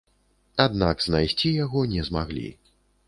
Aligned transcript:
Аднак 0.63 1.03
знайсці 1.07 1.53
яго 1.65 1.85
не 1.93 2.01
змаглі. 2.09 2.49